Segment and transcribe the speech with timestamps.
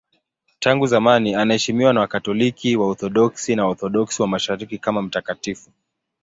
[0.59, 5.69] Tangu zamani anaheshimiwa na Wakatoliki, Waorthodoksi na Waorthodoksi wa Mashariki kama mtakatifu.